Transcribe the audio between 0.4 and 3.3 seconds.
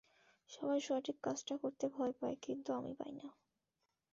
সবাই সঠিক কাজটা করতে ভয় পায়, কিন্তু আমি পাই না।